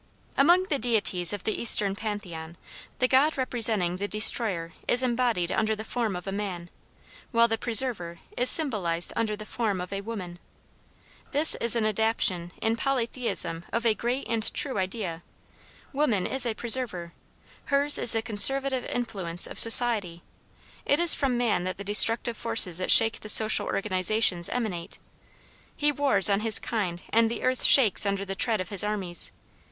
Among 0.35 0.63
the 0.63 0.79
deities 0.79 1.31
of 1.31 1.43
the 1.43 1.53
Eastern 1.61 1.95
Pantheon, 1.95 2.57
the 2.97 3.07
god 3.07 3.37
representing 3.37 3.97
the 3.97 4.07
destroyer 4.07 4.73
is 4.87 5.03
embodied 5.03 5.51
under 5.51 5.75
the 5.75 5.83
form 5.85 6.15
of 6.15 6.25
a 6.25 6.31
man, 6.31 6.71
while 7.29 7.47
the 7.47 7.55
preserver 7.59 8.17
is 8.35 8.49
symbolized 8.49 9.13
under 9.15 9.35
the 9.35 9.45
form 9.45 9.79
of 9.79 9.93
a 9.93 10.01
woman. 10.01 10.39
This 11.33 11.53
is 11.61 11.75
an 11.75 11.85
adaptation 11.85 12.51
in 12.63 12.77
Polytheism 12.77 13.63
of 13.71 13.85
a 13.85 13.93
great 13.93 14.27
and 14.27 14.51
true 14.55 14.79
idea. 14.79 15.21
Woman 15.93 16.25
is 16.25 16.47
a 16.47 16.55
preserver. 16.55 17.13
Her's 17.65 17.99
is 17.99 18.13
the 18.13 18.23
conservative 18.23 18.85
influence 18.85 19.45
of 19.45 19.59
society. 19.59 20.23
It 20.83 20.99
is 20.99 21.13
from 21.13 21.37
man 21.37 21.63
that 21.65 21.77
the 21.77 21.83
destructive 21.83 22.35
forces 22.37 22.79
that 22.79 22.89
shake 22.89 23.19
the 23.19 23.29
social 23.29 23.67
organization 23.67 24.43
emanate. 24.51 24.97
He 25.75 25.91
wars 25.91 26.27
on 26.27 26.39
his 26.39 26.57
kind 26.57 27.03
and 27.11 27.29
the 27.29 27.43
earth 27.43 27.63
shakes 27.63 28.07
under 28.07 28.25
the 28.25 28.33
tread 28.33 28.59
of 28.59 28.69
his 28.69 28.83
armies. 28.83 29.31